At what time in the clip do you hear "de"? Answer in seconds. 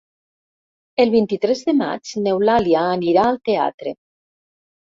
1.67-1.75